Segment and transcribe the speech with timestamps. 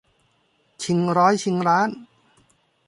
[0.83, 1.89] ชิงร้อยชิงล้าน